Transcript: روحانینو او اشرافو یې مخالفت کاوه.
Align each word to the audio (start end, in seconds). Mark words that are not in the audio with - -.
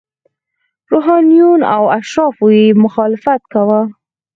روحانینو 0.91 1.67
او 1.75 1.83
اشرافو 1.97 2.45
یې 2.57 2.65
مخالفت 2.83 3.41
کاوه. 3.53 3.81